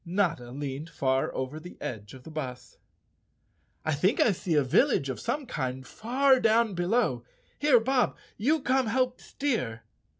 [0.03, 2.79] Notta leaned far over the edge of the bus.
[3.85, 7.23] "I think I see a village of some kind far down below.
[7.59, 9.83] Here, Bob, you come help steer."